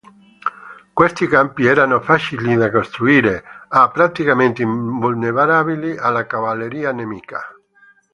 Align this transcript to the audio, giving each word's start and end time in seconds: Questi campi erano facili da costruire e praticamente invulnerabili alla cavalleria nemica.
Questi 0.93 1.27
campi 1.27 1.67
erano 1.67 2.01
facili 2.01 2.55
da 2.55 2.71
costruire 2.71 3.43
e 3.71 3.89
praticamente 3.93 4.63
invulnerabili 4.63 5.95
alla 5.95 6.25
cavalleria 6.25 6.91
nemica. 6.91 7.45